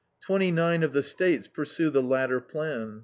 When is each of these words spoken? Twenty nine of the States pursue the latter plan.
Twenty 0.19 0.49
nine 0.49 0.81
of 0.81 0.93
the 0.93 1.03
States 1.03 1.47
pursue 1.47 1.91
the 1.91 2.01
latter 2.01 2.39
plan. 2.41 2.99